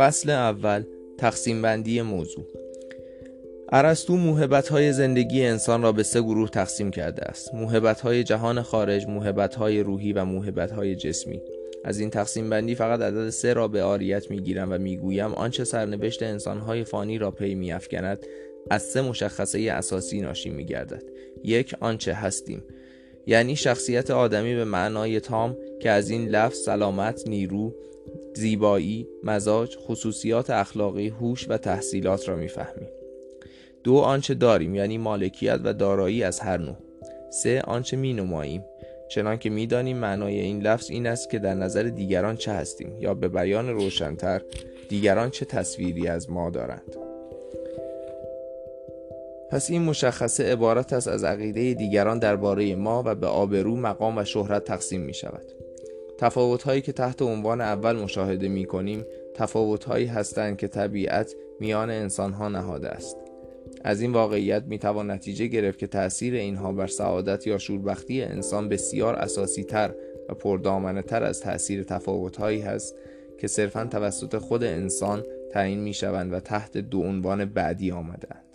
[0.00, 0.84] فصل اول
[1.18, 2.44] تقسیم بندی موضوع.
[3.72, 7.54] ارسطو موهبت های زندگی انسان را به سه گروه تقسیم کرده است.
[7.54, 11.40] موهبت های جهان خارج موهبت های روحی و موهبت های جسمی.
[11.84, 16.22] از این تقسیم بندی فقط عدد سه را به آریت می‌گیرم و می‌گویم آنچه سرنوشت
[16.22, 18.26] انسانهای فانی را پی میافکند
[18.70, 21.02] از سه مشخصه اساسی ناشی میگردد.
[21.44, 22.62] یک آنچه هستیم.
[23.26, 27.74] یعنی شخصیت آدمی به معنای تام که از این لفظ سلامت نیرو
[28.34, 32.88] زیبایی مزاج خصوصیات اخلاقی هوش و تحصیلات را می‌فهمیم
[33.84, 36.76] دو آنچه داریم یعنی مالکیت و دارایی از هر نوع.
[37.30, 38.64] سه آنچه می نماییم
[39.08, 43.14] چنان که می‌دانیم معنای این لفظ این است که در نظر دیگران چه هستیم یا
[43.14, 44.42] به بیان روشنتر
[44.88, 46.96] دیگران چه تصویری از ما دارند.
[49.50, 54.24] پس این مشخصه عبارت است از عقیده دیگران درباره ما و به آبرو مقام و
[54.24, 55.44] شهرت تقسیم می شود
[56.20, 61.90] تفاوت هایی که تحت عنوان اول مشاهده می کنیم تفاوت هایی هستند که طبیعت میان
[61.90, 63.16] انسان ها نهاده است.
[63.84, 68.68] از این واقعیت می توان نتیجه گرفت که تأثیر اینها بر سعادت یا شوربختی انسان
[68.68, 69.94] بسیار اساسی تر
[70.28, 72.94] و پردامنه تر از تأثیر تفاوت هایی هست
[73.38, 78.49] که صرفا توسط خود انسان تعیین می شوند و تحت دو عنوان بعدی آمدند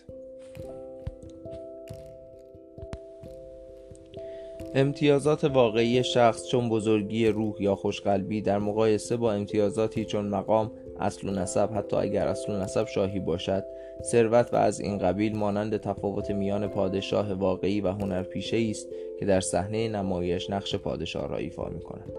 [4.78, 11.30] امتیازات واقعی شخص چون بزرگی روح یا خوشقلبی در مقایسه با امتیازاتی چون مقام اصل
[11.30, 13.64] و نسب حتی اگر اصل و نسب شاهی باشد
[14.04, 18.88] ثروت و از این قبیل مانند تفاوت میان پادشاه واقعی و هنرپیشه است
[19.20, 22.14] که در صحنه نمایش نقش پادشاه را ایفا می کند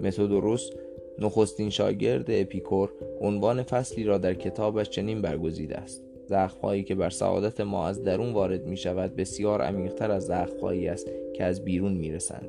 [0.00, 0.70] متودوروس
[1.18, 6.07] نخستین شاگرد اپیکور عنوان فصلی را در کتابش چنین برگزیده است.
[6.28, 11.10] زخمهایی که بر سعادت ما از درون وارد می شود بسیار عمیقتر از زخمهایی است
[11.34, 12.48] که از بیرون می رسند.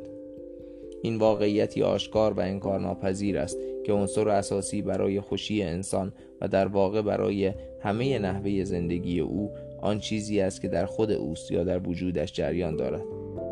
[1.01, 7.01] این واقعیتی آشکار و انکارناپذیر است که عنصر اساسی برای خوشی انسان و در واقع
[7.01, 12.33] برای همه نحوه زندگی او آن چیزی است که در خود اوست یا در وجودش
[12.33, 13.03] جریان دارد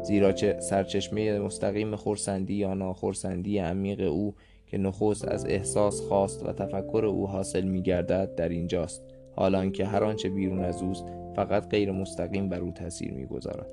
[0.04, 4.34] زیرا چه سرچشمه مستقیم خورسندی یا ناخورسندی عمیق او
[4.68, 9.86] که نخست از احساس خواست و تفکر او حاصل می گردد در اینجاست حالان که
[9.86, 11.06] هر آنچه بیرون از اوست
[11.36, 13.68] فقط غیر مستقیم بر او تاثیر می‌گذارد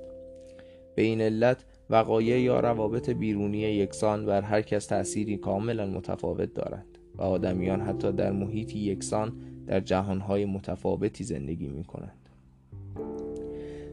[0.95, 6.97] به این علت وقایع یا روابط بیرونی یکسان بر هر کس تأثیری کاملا متفاوت دارند
[7.15, 9.33] و آدمیان حتی در محیطی یکسان
[9.67, 12.29] در جهانهای متفاوتی زندگی می کنند.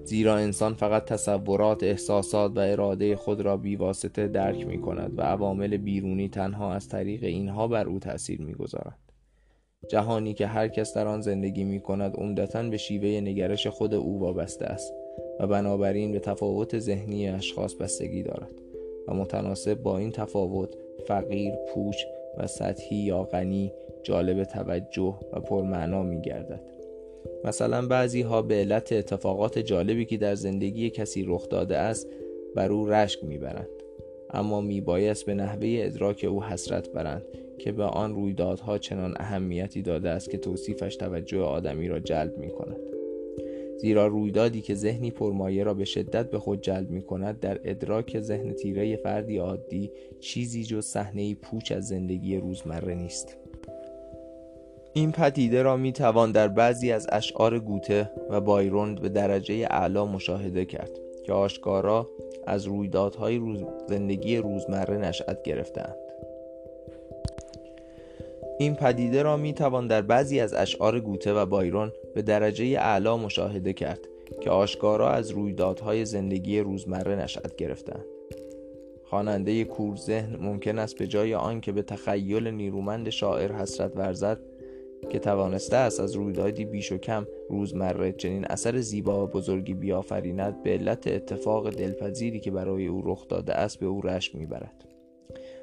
[0.05, 5.77] زیرا انسان فقط تصورات، احساسات و اراده خود را بیواسطه درک می کند و عوامل
[5.77, 9.12] بیرونی تنها از طریق اینها بر او تأثیر می گذارند.
[9.89, 14.21] جهانی که هر کس در آن زندگی می کند عمدتا به شیوه نگرش خود او
[14.21, 14.95] وابسته است
[15.41, 18.53] و بنابراین به تفاوت ذهنی اشخاص بستگی دارد
[19.09, 20.75] و متناسب با این تفاوت
[21.07, 21.97] فقیر، پوچ
[22.39, 23.73] و سطحی یا غنی
[24.03, 26.61] جالب توجه و پرمعنا می گردد.
[27.45, 32.09] مثلا بعضی ها به علت اتفاقات جالبی که در زندگی کسی رخ داده است
[32.55, 33.69] بر او رشک می‌برند
[34.31, 37.25] اما میبایست به نحوه ادراک او حسرت برند
[37.59, 42.51] که به آن رویدادها چنان اهمیتی داده است که توصیفش توجه آدمی را جلب می
[42.51, 42.93] کند.
[43.83, 48.21] زیرا رویدادی که ذهنی پرمایه را به شدت به خود جلب می کند در ادراک
[48.21, 49.91] ذهن تیره فردی عادی
[50.21, 53.37] چیزی جز صحنه پوچ از زندگی روزمره نیست
[54.93, 60.07] این پدیده را می توان در بعضی از اشعار گوته و بایرون به درجه اعلا
[60.07, 60.91] مشاهده کرد
[61.25, 62.11] که آشکارا
[62.47, 65.97] از رویدادهای روز زندگی روزمره نشأت گرفتند
[68.63, 73.17] این پدیده را می توان در بعضی از اشعار گوته و بایرون به درجه اعلا
[73.17, 74.09] مشاهده کرد
[74.41, 78.05] که آشکارا از رویدادهای زندگی روزمره نشأت گرفتند.
[79.05, 84.39] خواننده کور ذهن ممکن است به جای آنکه به تخیل نیرومند شاعر حسرت ورزد
[85.11, 90.63] که توانسته است از رویدادی بیش و کم روزمره چنین اثر زیبا و بزرگی بیافریند
[90.63, 94.92] به علت اتفاق دلپذیری که برای او رخ داده است به او رشک می‌برد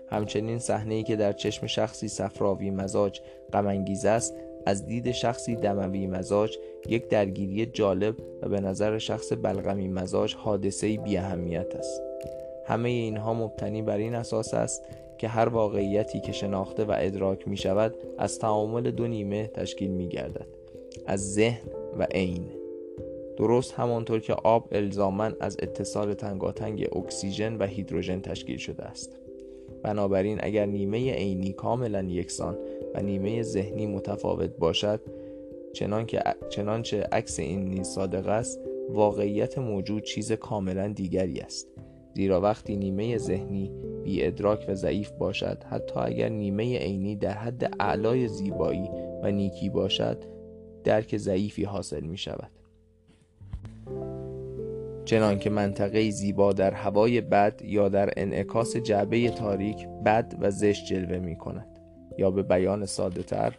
[0.09, 3.19] همچنین صحنه که در چشم شخصی صفراوی مزاج
[3.53, 4.33] غمانگیز است
[4.65, 6.57] از دید شخصی دموی مزاج
[6.87, 12.01] یک درگیری جالب و به نظر شخص بلغمی مزاج حادثه بی اهمیت است.
[12.65, 14.83] همه اینها مبتنی بر این اساس است
[15.17, 20.07] که هر واقعیتی که شناخته و ادراک می شود از تعامل دو نیمه تشکیل می
[20.07, 20.47] گردد
[21.07, 21.67] از ذهن
[21.97, 22.49] و عین.
[23.37, 29.28] درست همانطور که آب الزامن از اتصال تنگاتنگ اکسیژن و هیدروژن تشکیل شده است.
[29.83, 32.57] بنابراین اگر نیمه عینی کاملا یکسان
[32.95, 35.01] و نیمه ذهنی متفاوت باشد
[35.73, 38.59] چنانکه چنانچه عکس این نیز صادق است
[38.89, 41.67] واقعیت موجود چیز کاملا دیگری است.
[42.13, 43.71] زیرا وقتی نیمه ذهنی
[44.03, 48.89] بی ادراک و ضعیف باشد حتی اگر نیمه عینی در حد اعلای زیبایی
[49.23, 50.17] و نیکی باشد
[50.83, 52.51] درک ضعیفی حاصل می شود
[55.09, 61.19] چنانکه منطقه زیبا در هوای بد یا در انعکاس جعبه تاریک بد و زشت جلوه
[61.19, 61.67] می کند.
[62.17, 63.55] یا به بیان ساده تر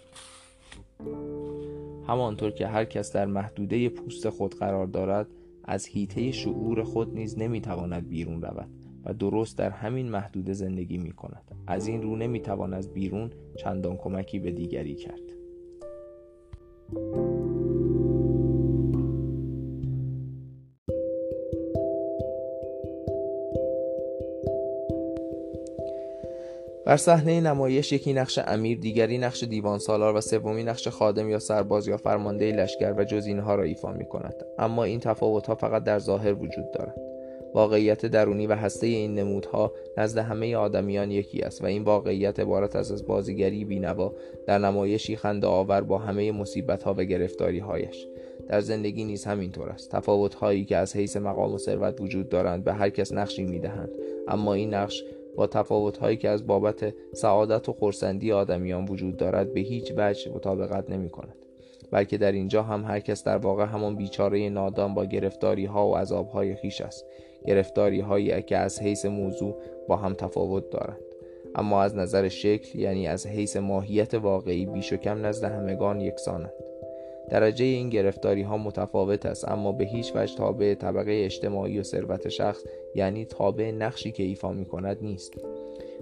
[2.07, 5.27] همانطور که هر کس در محدوده پوست خود قرار دارد
[5.65, 8.69] از هیته شعور خود نیز نمی‌تواند بیرون رود
[9.05, 11.43] و درست در همین محدوده زندگی می کند.
[11.67, 15.31] از این رو نمی‌توان از بیرون چندان کمکی به دیگری کرد.
[26.91, 31.39] بر صحنه نمایش یکی نقش امیر دیگری نقش دیوان سالار و سومی نقش خادم یا
[31.39, 35.55] سرباز یا فرمانده لشکر و جز اینها را ایفا می کند اما این تفاوت ها
[35.55, 36.97] فقط در ظاهر وجود دارد.
[37.55, 42.77] واقعیت درونی و هسته این نمودها نزد همه آدمیان یکی است و این واقعیت عبارت
[42.77, 44.15] از از بازیگری بینوا
[44.47, 48.07] در نمایشی خنده آور با همه مصیبت ها و گرفتاری هایش
[48.49, 49.91] در زندگی نیز همینطور است.
[49.91, 53.91] تفاوت هایی که از حیث مقام و ثروت وجود دارند به هر کس نقشی می‌دهند.
[54.29, 55.05] اما این نقش
[55.37, 60.33] با تفاوت هایی که از بابت سعادت و خورسندی آدمیان وجود دارد به هیچ وجه
[60.33, 61.35] مطابقت نمی کند
[61.91, 65.97] بلکه در اینجا هم هر کس در واقع همان بیچاره نادان با گرفتاری ها و
[65.97, 67.05] عذاب های خیش است.
[67.47, 69.57] گرفتاری هایی که از حیث موضوع
[69.89, 71.01] با هم تفاوت دارند.
[71.55, 76.53] اما از نظر شکل یعنی از حیث ماهیت واقعی بیش و کم نزد همگان یکسانند.
[77.31, 82.29] درجه این گرفتاری ها متفاوت است اما به هیچ وجه تابع طبقه اجتماعی و ثروت
[82.29, 85.33] شخص یعنی تابع نقشی که ایفا می کند نیست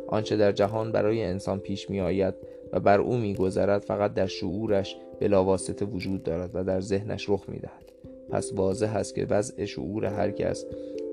[0.08, 2.34] آنچه در جهان برای انسان پیش می آید
[2.72, 7.48] و بر او می گذرد فقط در شعورش بلاواسطه وجود دارد و در ذهنش رخ
[7.48, 7.92] می دهد
[8.30, 10.64] پس واضح است که وضع شعور هر کس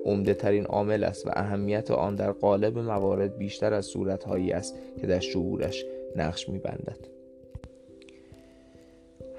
[0.06, 5.07] عمده ترین عامل است و اهمیت آن در قالب موارد بیشتر از صورتهایی است که
[5.07, 5.85] در شعورش
[6.15, 7.14] نقش می بندد.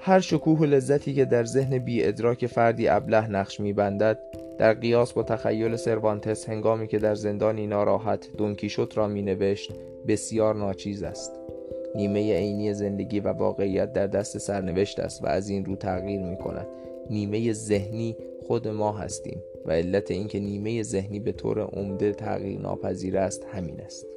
[0.07, 4.19] هر شکوه و لذتی که در ذهن بی ادراک فردی ابله نقش می بندد
[4.57, 9.71] در قیاس با تخیل سروانتس هنگامی که در زندانی ناراحت دونکیشوت را می نوشت
[10.07, 11.31] بسیار ناچیز است.
[11.95, 16.37] نیمه عینی زندگی و واقعیت در دست سرنوشت است و از این رو تغییر می
[16.37, 16.67] کند
[17.09, 18.17] نیمه ذهنی
[18.47, 23.81] خود ما هستیم و علت اینکه نیمه ذهنی به طور عمده تغییر ناپذیر است همین
[23.81, 24.07] است.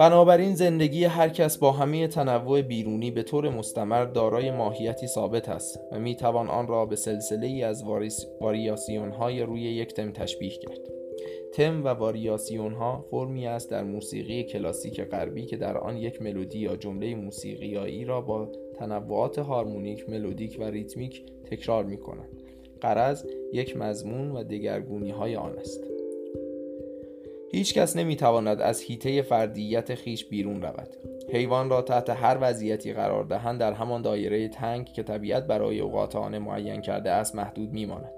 [0.00, 5.80] بنابراین زندگی هر کس با همه تنوع بیرونی به طور مستمر دارای ماهیتی ثابت است
[5.92, 7.84] و می توان آن را به سلسله ای از
[8.40, 10.78] واریاسیون های روی یک تم تشبیه کرد.
[11.54, 16.58] تم و واریاسیون ها فرمی است در موسیقی کلاسیک غربی که در آن یک ملودی
[16.58, 18.48] یا جمله موسیقیایی را با
[18.78, 22.42] تنوعات هارمونیک، ملودیک و ریتمیک تکرار می کنند.
[22.80, 25.89] قرض یک مضمون و دگرگونی های آن است.
[27.52, 30.88] هیچ کس نمی تواند از حیطه فردیت خیش بیرون رود.
[31.32, 36.16] حیوان را تحت هر وضعیتی قرار دهند در همان دایره تنگ که طبیعت برای اوقات
[36.16, 38.12] آن معین کرده است محدود میماند.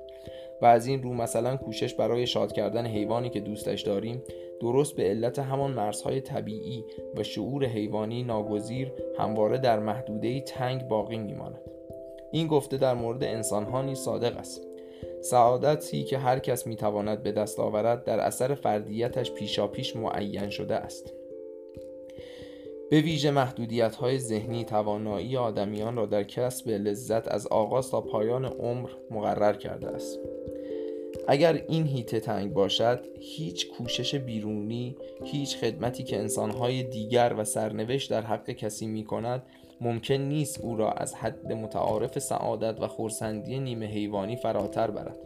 [0.63, 4.23] و از این رو مثلا کوشش برای شاد کردن حیوانی که دوستش داریم
[4.61, 6.85] درست به علت همان مرزهای طبیعی
[7.17, 11.61] و شعور حیوانی ناگزیر همواره در محدوده تنگ باقی میماند.
[12.33, 14.72] این گفته در مورد انسانها نیز صادق است.
[15.21, 21.13] سعادتی که هر کس می‌تواند به دست آورد در اثر فردیتش پیشاپیش معین شده است.
[22.91, 28.45] به ویژه محدودیت های ذهنی توانایی آدمیان را در کسب لذت از آغاز تا پایان
[28.45, 30.19] عمر مقرر کرده است.
[31.29, 38.11] اگر این هیته تنگ باشد هیچ کوشش بیرونی هیچ خدمتی که انسانهای دیگر و سرنوشت
[38.11, 39.43] در حق کسی می کند
[39.81, 45.19] ممکن نیست او را از حد متعارف سعادت و خورسندی نیمه حیوانی فراتر برد.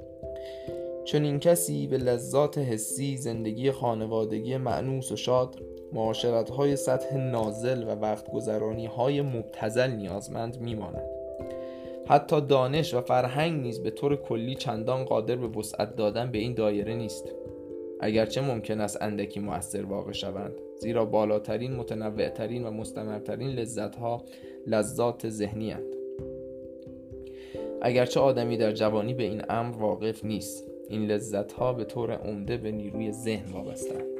[1.04, 5.58] چون این کسی به لذات حسی زندگی خانوادگی معنوس و شاد
[5.92, 11.08] معاشرت های سطح نازل و وقت گذرانی های مبتزل نیازمند میماند.
[12.08, 16.54] حتی دانش و فرهنگ نیز به طور کلی چندان قادر به وسعت دادن به این
[16.54, 17.24] دایره نیست.
[18.00, 20.54] اگرچه ممکن است اندکی مؤثر واقع شوند.
[20.80, 24.24] زیرا بالاترین متنوعترین و مستمرترین لذت ها
[24.66, 25.96] لذات ذهنی هند.
[27.82, 32.56] اگرچه آدمی در جوانی به این امر واقف نیست این لذت ها به طور عمده
[32.56, 34.16] به نیروی ذهن وابستند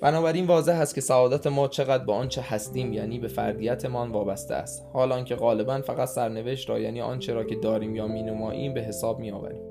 [0.00, 4.86] بنابراین واضح است که سعادت ما چقدر به آنچه هستیم یعنی به فردیتمان وابسته است.
[4.92, 9.18] حالان که غالبا فقط سرنوشت را یعنی آنچه را که داریم یا مینماییم به حساب
[9.18, 9.62] میآوریم.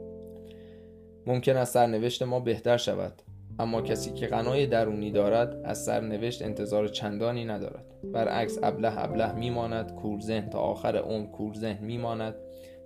[1.25, 3.21] ممکن است سرنوشت ما بهتر شود.
[3.59, 7.85] اما کسی که غنای درونی دارد از سرنوشت انتظار چندانی ندارد.
[8.13, 12.35] برعکس ابله ابله میماند کورذهن تا آخر عمر کورذهن میماند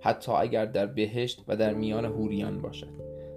[0.00, 2.90] حتی اگر در بهشت و در میان هوریان باشد.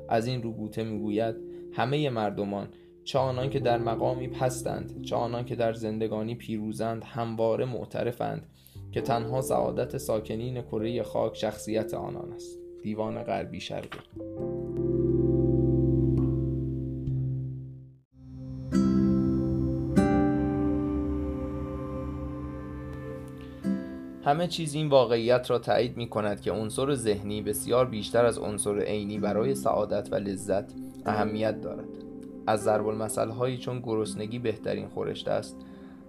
[0.10, 1.36] از این رو گوته می‌گوید
[1.74, 2.68] همه مردمان
[3.04, 8.50] چه آنان که در مقامی پستند چه آنان که در زندگانی پیروزند همواره معترفند
[8.92, 12.60] که تنها سعادت ساکنین کره خاک شخصیت آنان است.
[12.84, 14.00] دیوان غربی شرقی.
[24.25, 28.79] همه چیز این واقعیت را تایید می کند که عنصر ذهنی بسیار بیشتر از عنصر
[28.79, 30.74] عینی برای سعادت و لذت
[31.05, 31.88] اهمیت دارد.
[32.48, 35.58] از ضرب المثل چون گرسنگی بهترین خورشت است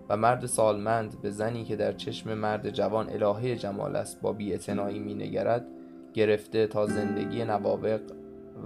[0.08, 4.98] و مرد سالمند به زنی که در چشم مرد جوان الهه جمال است با بیاعتنایی
[4.98, 5.66] مینگرد
[6.14, 8.00] گرفته تا زندگی نوابق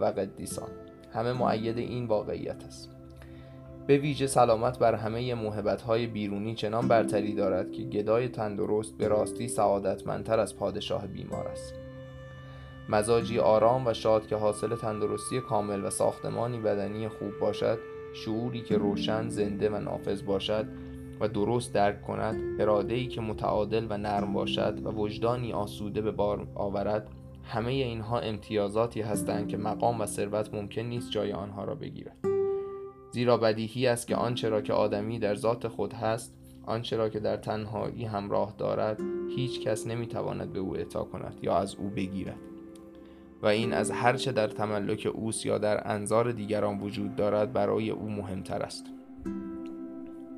[0.01, 0.71] و قدیسان.
[1.13, 3.00] همه معید این واقعیت است.
[3.91, 9.09] به ویژه سلامت بر همه موهبت های بیرونی چنان برتری دارد که گدای تندرست به
[9.09, 11.75] راستی سعادتمندتر از پادشاه بیمار است.
[12.89, 17.79] مزاجی آرام و شاد که حاصل تندرستی کامل و ساختمانی بدنی خوب باشد
[18.15, 20.67] شعوری که روشن زنده و نافذ باشد
[21.21, 26.47] و درست درک کند ای که متعادل و نرم باشد و وجدانی آسوده به بار
[26.55, 27.09] آورد
[27.45, 32.30] همه اینها امتیازاتی هستند که مقام و ثروت ممکن نیست جای آنها را بگیرد.
[33.13, 36.35] زیرا بدیهی است که آنچه را که آدمی در ذات خود هست
[36.67, 39.01] آنچه را که در تنهایی همراه دارد
[39.37, 42.39] هیچ کس نمی‌تواند به او اعطا کند یا از او بگیرد.
[43.43, 48.11] و این از هرچه در تملک اوست یا در انظار دیگران وجود دارد برای او
[48.11, 48.85] مهمتر است.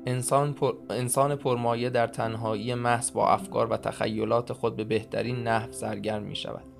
[0.05, 0.73] انسان, پر...
[0.89, 6.35] انسان پرمایه در تنهایی محض با افکار و تخیلات خود به بهترین نحو سرگرم می
[6.35, 6.72] شود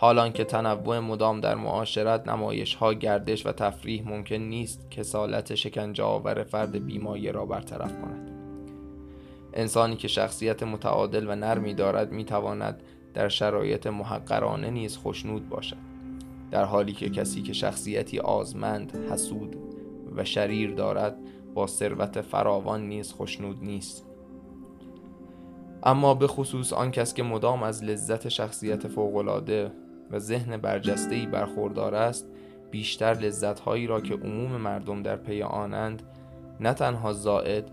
[0.00, 5.54] حالان که تنوع مدام در معاشرت نمایش ها گردش و تفریح ممکن نیست که سالت
[5.54, 8.30] شکنجه آور فرد بیمایه را برطرف کند.
[9.54, 12.82] انسانی که شخصیت متعادل و نرمی دارد می تواند
[13.14, 15.76] در شرایط محقرانه نیز خوشنود باشد.
[16.50, 19.56] در حالی که کسی که شخصیتی آزمند حسود
[20.16, 21.16] و شریر دارد
[21.54, 24.06] با ثروت فراوان نیز خوشنود نیست.
[25.82, 29.72] اما به خصوص آن کس که مدام از لذت شخصیت فوقالعاده
[30.10, 32.26] و ذهن برجسته برخوردار است
[32.70, 36.02] بیشتر لذتهایی را که عموم مردم در پی آنند
[36.60, 37.70] نه تنها زائد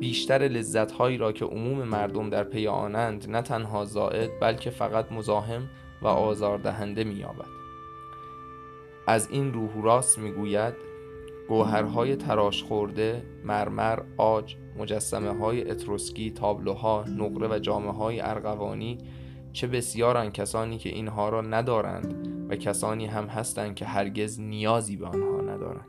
[0.00, 5.68] بیشتر لذتهایی را که عموم مردم در پی آنند نه تنها زائد بلکه فقط مزاحم
[6.02, 7.46] و آزاردهنده مییابد.
[9.06, 10.74] از این روح راست می‌گوید
[11.48, 18.98] گوهرهای تراش خورده مرمر آج مجسمه های اتروسکی تابلوها نقره و جامعه های ارغوانی
[19.56, 25.06] چه بسیارن کسانی که اینها را ندارند و کسانی هم هستند که هرگز نیازی به
[25.06, 25.86] آنها ندارند.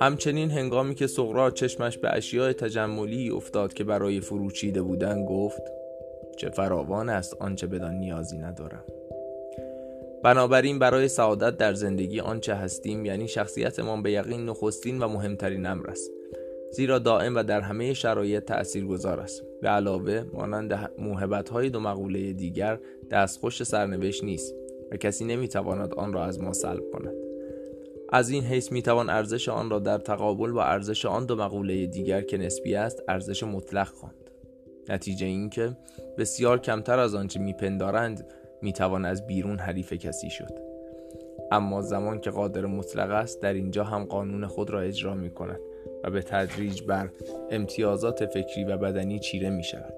[0.00, 5.62] همچنین هنگامی که سقراط چشمش به اشیاء تجملی افتاد که برای فروچیده بودن گفت
[6.36, 8.84] چه فراوان است آنچه بدان نیازی ندارم.
[10.24, 15.90] بنابراین برای سعادت در زندگی آنچه هستیم یعنی شخصیتمان به یقین نخستین و مهمترین امر
[15.90, 16.10] است.
[16.72, 19.42] زیرا دائم و در همه شرایط تأثیر گذار است.
[19.62, 22.78] به علاوه مانند موهبت های دو مقوله دیگر
[23.10, 24.54] دستخوش سرنوشت نیست
[24.92, 27.14] و کسی نمی‌تواند آن را از ما سلب کند.
[28.12, 32.22] از این حیث می‌توان ارزش آن را در تقابل با ارزش آن دو مقوله دیگر
[32.22, 34.30] که نسبی است ارزش مطلق خواند.
[34.88, 35.76] نتیجه اینکه
[36.18, 38.26] بسیار کمتر از آنچه میپندارند
[38.62, 40.74] می‌توان از بیرون حریف کسی شد.
[41.52, 45.60] اما زمان که قادر مطلق است در اینجا هم قانون خود را اجرا می کند
[46.04, 47.08] و به تدریج بر
[47.50, 49.94] امتیازات فکری و بدنی چیره می شود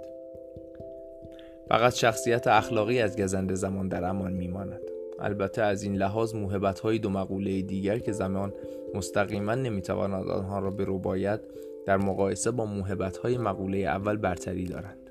[1.69, 4.81] فقط شخصیت اخلاقی از گزنده زمان در امان می ماند.
[5.21, 8.55] البته از این لحاظ موهبت های دو مقوله دیگر که زمان
[8.95, 11.41] مستقیما نمی‌تواند آنها را به رو باید
[11.87, 15.06] در مقایسه با موهبت های مقوله اول برتری دارند.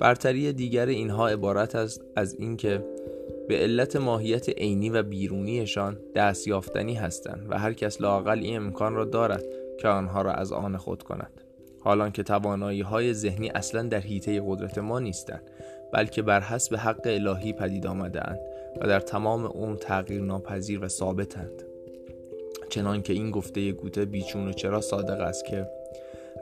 [0.00, 2.84] برتری دیگر اینها عبارت است از اینکه
[3.48, 8.94] به علت ماهیت عینی و بیرونیشان دست یافتنی هستند و هر کس لاقل این امکان
[8.94, 9.44] را دارد
[9.80, 11.40] که آنها را از آن خود کند.
[11.80, 15.42] حالان که توانایی های ذهنی اصلا در حیطه قدرت ما نیستند
[15.92, 18.38] بلکه بر حسب حق الهی پدید آمده اند
[18.80, 21.62] و در تمام عمر تغییر ناپذیر و ثابتند.
[22.68, 25.66] چنان که این گفته گوته بیچون و چرا صادق است که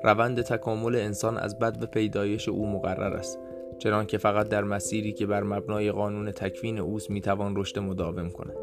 [0.04, 3.38] روند تکامل انسان از بد و پیدایش او مقرر است.
[3.78, 8.56] چنان که فقط در مسیری که بر مبنای قانون تکوین اوست می‌توان رشد مداوم کند.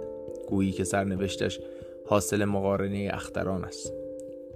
[0.48, 1.60] گویی که سرنوشتش
[2.06, 3.94] حاصل مقارنه اختران است.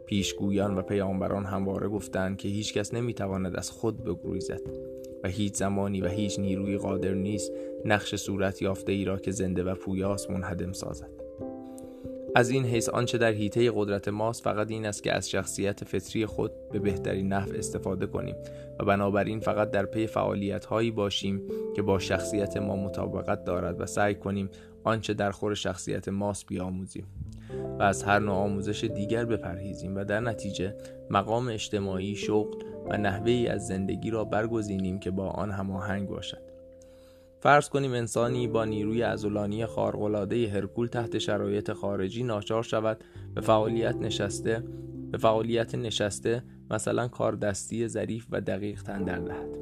[0.06, 4.62] پیشگویان و پیامبران همواره گفتند که هیچکس نمی‌تواند از خود بگریزد
[5.24, 7.52] و هیچ زمانی و هیچ نیروی قادر نیست
[7.86, 11.27] نقش صورت یافته ای را که زنده و پویاست منهدم سازد.
[12.38, 16.26] از این حیث آنچه در حیطه قدرت ماست فقط این است که از شخصیت فطری
[16.26, 18.36] خود به بهترین نحو استفاده کنیم
[18.80, 21.42] و بنابراین فقط در پی فعالیت هایی باشیم
[21.76, 24.50] که با شخصیت ما مطابقت دارد و سعی کنیم
[24.84, 27.08] آنچه در خور شخصیت ماست بیاموزیم
[27.80, 30.76] و از هر نوع آموزش دیگر بپرهیزیم و در نتیجه
[31.10, 36.47] مقام اجتماعی شغل و نحوه ای از زندگی را برگزینیم که با آن هماهنگ باشد.
[37.40, 43.04] فرض کنیم انسانی با نیروی ازولانی خارق‌العاده هرکول تحت شرایط خارجی ناچار شود
[43.36, 44.64] به فعالیت نشسته
[45.12, 49.58] به فعالیت نشسته مثلا کار دستی ظریف و دقیق تندر دهد.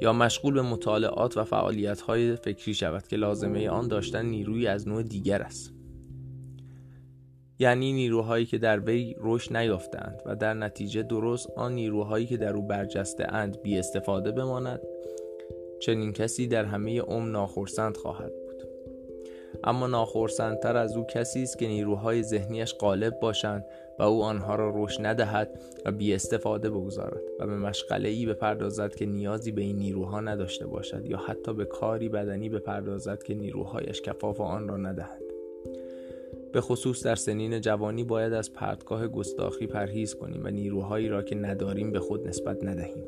[0.00, 4.88] یا مشغول به مطالعات و فعالیت های فکری شود که لازمه آن داشتن نیروی از
[4.88, 5.74] نوع دیگر است.
[7.58, 12.54] یعنی نیروهایی که در وی رشد نیافتند و در نتیجه درست آن نیروهایی که در
[12.54, 14.80] او برجسته اند بی استفاده بماند
[15.82, 18.68] چنین کسی در همه عمر ناخرسند خواهد بود.
[19.64, 23.64] اما ناخرسندتر از او کسی است که نیروهای ذهنیش غالب باشند
[23.98, 28.94] و او آنها را رشد ندهد و بی استفاده بگذارد و به مشغله ای بپردازد
[28.94, 34.02] که نیازی به این نیروها نداشته باشد یا حتی به کاری بدنی بپردازد که نیروهایش
[34.02, 35.22] کفاف آن را ندهد.
[36.52, 41.34] به خصوص در سنین جوانی باید از پرتگاه گستاخی پرهیز کنیم و نیروهایی را که
[41.34, 43.04] نداریم به خود نسبت ندهیم.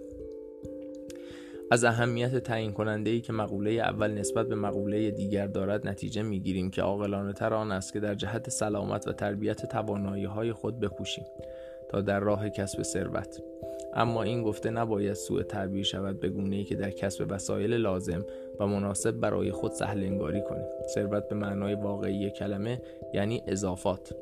[1.71, 6.41] از اهمیت تعیین کننده ای که مقوله اول نسبت به مقوله دیگر دارد نتیجه می
[6.41, 10.81] گیریم که عاقلانه تر آن است که در جهت سلامت و تربیت توانایی های خود
[10.81, 11.25] بکوشیم
[11.89, 13.43] تا در راه کسب ثروت.
[13.95, 18.25] اما این گفته نباید سوء تعبیر شود به گونه ای که در کسب وسایل لازم
[18.61, 20.67] و مناسب برای خود سهل انگاری کنیم.
[20.95, 22.83] ثروت به معنای واقعی کلمه
[23.15, 24.15] یعنی اضافات.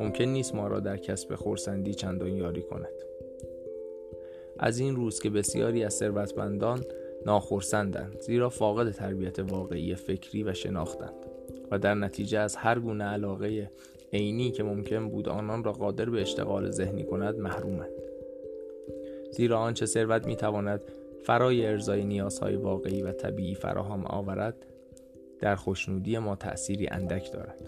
[0.00, 3.09] ممکن نیست ما را در کسب خورسندی چندان یاری کند.
[4.62, 6.84] از این روز که بسیاری از ثروتمندان
[7.26, 11.26] ناخرسندند زیرا فاقد تربیت واقعی فکری و شناختند
[11.70, 13.70] و در نتیجه از هر گونه علاقه
[14.12, 17.90] عینی که ممکن بود آنان را قادر به اشتغال ذهنی کند محرومند.
[19.30, 20.82] زیرا آنچه ثروت می‌تواند
[21.22, 24.54] فرای ارزای نیازهای واقعی و طبیعی فراهم آورد
[25.40, 27.60] در خوشنودی ما تأثیری اندک دارد.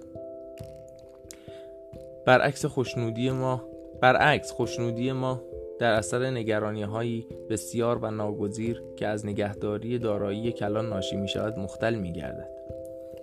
[2.26, 3.62] برعکس خوشنودی ما
[4.00, 5.42] برعکس خوشنودی ما
[5.78, 11.58] در اثر نگرانی هایی بسیار و ناگزیر که از نگهداری دارایی کلان ناشی می شود
[11.58, 12.62] مختل می گردد.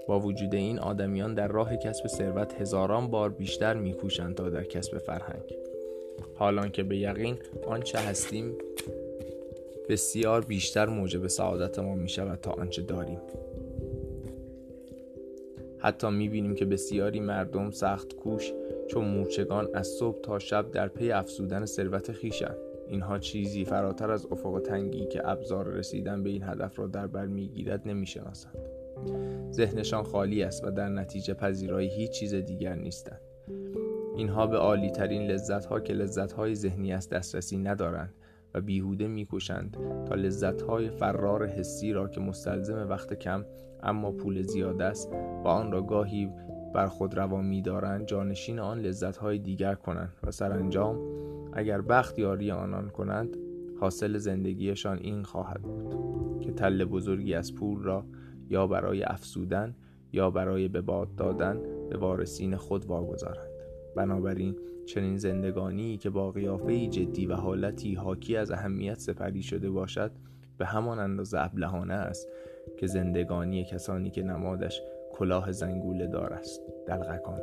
[0.10, 3.96] با وجود این آدمیان در راه کسب ثروت هزاران بار بیشتر می
[4.36, 5.56] تا در کسب فرهنگ
[6.36, 8.56] حالان که به یقین آنچه هستیم
[9.90, 13.20] بسیار بیشتر موجب سعادت ما می شود تا آنچه داریم
[15.80, 18.52] حتی می بینیم که بسیاری مردم سخت کوش
[18.90, 24.28] چون مورچگان از صبح تا شب در پی افزودن ثروت خیشند اینها چیزی فراتر از
[24.32, 28.58] افق تنگی که ابزار رسیدن به این هدف را در بر می‌گیرد نمی‌شناسند.
[29.52, 33.22] ذهنشان خالی است و در نتیجه پذیرای هیچ چیز دیگر نیستند.
[34.16, 38.14] اینها به عالی ترین لذت ها که لذت های ذهنی است دسترسی ندارند
[38.54, 43.46] و بیهوده می‌کشند تا لذت های فرار حسی را که مستلزم وقت کم
[43.84, 45.12] اما پول زیاد است
[45.44, 46.30] و آن را گاهی
[46.74, 51.00] بر خود روا میدارند جانشین آن لذت های دیگر کنند و سرانجام
[51.54, 53.38] اگر بخت یاری آنان کنند
[53.80, 55.96] حاصل زندگیشان این خواهد بود
[56.42, 58.06] که تل بزرگی از پول را
[58.50, 59.76] یا برای افسودن
[60.14, 63.50] یا برای به باد دادن به وارثین خود واگذارند.
[63.96, 64.56] بنابراین
[64.86, 70.12] چنین زندگانی که با قیافه جدی و حالتی حاکی از اهمیت سپری شده باشد
[70.58, 72.28] به همان اندازه ابلهانه است
[72.78, 74.82] که زندگانی کسانی که نمادش
[75.20, 76.62] کلاه زنگوله دار است.
[76.88, 77.40] دلغکان.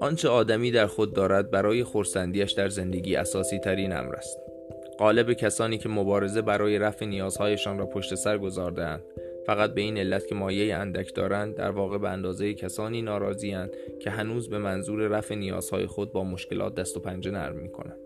[0.00, 4.38] آنچه آدمی در خود دارد برای خورسندیش در زندگی اساسی ترین امر است.
[4.98, 9.02] قالب کسانی که مبارزه برای رفع نیازهایشان را پشت سر گذاردهاند
[9.46, 14.10] فقط به این علت که مایه اندک دارند در واقع به اندازه کسانی ناراضیاند که
[14.10, 17.98] هنوز به منظور رفع نیازهای خود با مشکلات دست و پنجه نرم می کنند.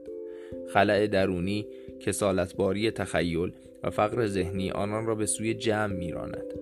[0.73, 1.67] خلع درونی،
[2.01, 3.53] کسالتباری تخیل
[3.85, 6.55] و فقر ذهنی آنان را به سوی جمع میراند.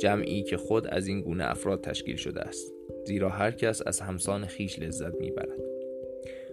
[0.00, 2.72] جمعی که خود از این گونه افراد تشکیل شده است.
[3.04, 5.58] زیرا هر کس از همسان خیش لذت می‌برد.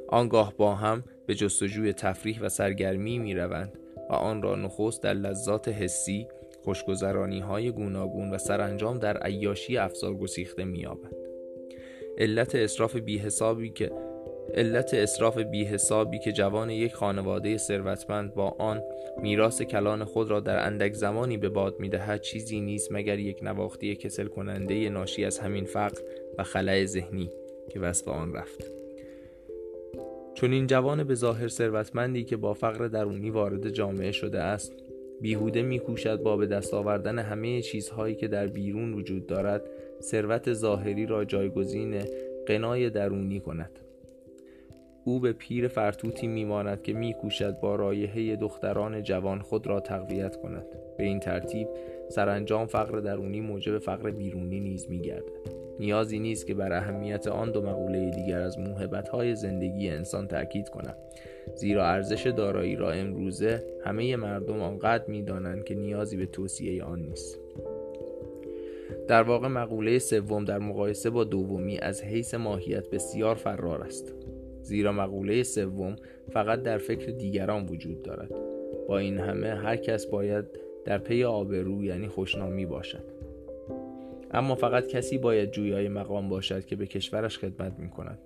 [0.07, 5.13] آنگاه با هم به جستجوی تفریح و سرگرمی می روند و آن را نخست در
[5.13, 6.27] لذات حسی
[6.69, 11.15] خوشگذرانی های گوناگون و سرانجام در عیاشی افزار گسیخته میابند
[12.17, 13.91] علت اصراف بی حسابی که
[14.53, 18.81] علت اصراف بی حسابی که جوان یک خانواده ثروتمند با آن
[19.21, 23.95] میراث کلان خود را در اندک زمانی به باد می‌دهد چیزی نیست مگر یک نواختی
[23.95, 26.01] کسل کننده ناشی از همین فقر
[26.37, 27.31] و خلع ذهنی
[27.69, 28.71] که وصف آن رفت.
[30.33, 34.88] چون این جوان به ظاهر ثروتمندی که با فقر درونی وارد جامعه شده است
[35.21, 39.61] بیهوده میکوشد با به دست آوردن همه چیزهایی که در بیرون وجود دارد
[40.01, 42.03] ثروت ظاهری را جایگزین
[42.45, 43.79] قنای درونی کند.
[45.05, 50.65] او به پیر فرتوتی میماند که میکوشد با رایحه دختران جوان خود را تقویت کند.
[50.97, 51.67] به این ترتیب
[52.09, 55.58] سرانجام فقر درونی موجب فقر بیرونی نیز میگردد.
[55.79, 60.95] نیازی نیست که بر اهمیت آن دو مقوله دیگر از موهبت‌های زندگی انسان تأکید کنم.
[61.55, 67.39] زیرا ارزش دارایی را امروزه همه مردم آنقدر می‌دانند که نیازی به توصیه آن نیست.
[69.07, 74.13] در واقع مقوله سوم در مقایسه با دومی از حیث ماهیت بسیار فرار است.
[74.61, 75.95] زیرا مقوله سوم
[76.31, 78.31] فقط در فکر دیگران وجود دارد.
[78.87, 80.45] با این همه هر کس باید
[80.85, 83.18] در پی آبرو یعنی خوشنامی باشد.
[84.31, 88.19] اما فقط کسی باید جویای مقام باشد که به کشورش خدمت می کند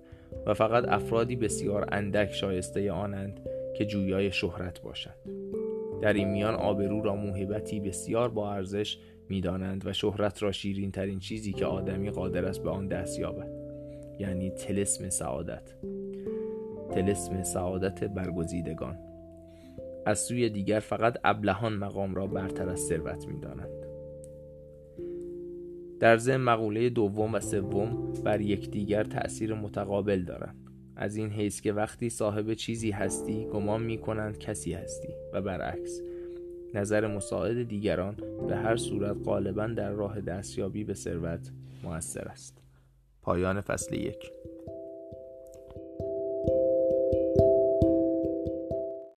[0.46, 3.40] و فقط افرادی بسیار اندک شایسته آنند
[3.76, 5.16] که جویای شهرت باشند
[6.02, 11.18] در این میان آبرو را موهبتی بسیار با ارزش می‌دانند و شهرت را شیرین ترین
[11.18, 13.48] چیزی که آدمی قادر است به آن دست یابد
[14.18, 15.74] یعنی تلسم سعادت.
[16.90, 18.98] تلسم سعادت برگزیدگان.
[20.06, 23.83] از سوی دیگر فقط ابلهان مقام را برتر از ثروت می‌دانند.
[26.00, 30.64] در ضمن مقوله دوم و سوم بر یکدیگر تأثیر متقابل دارند.
[30.96, 36.00] از این حیث که وقتی صاحب چیزی هستی گمان می کنند کسی هستی و برعکس
[36.74, 38.16] نظر مساعد دیگران
[38.48, 41.50] به هر صورت غالبا در راه دستیابی به ثروت
[41.82, 42.62] موثر است.
[43.22, 44.30] پایان فصل یک.